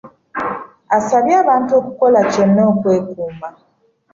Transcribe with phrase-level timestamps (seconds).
[0.97, 3.47] Asabye abantu okukola kyonna okwekuuma.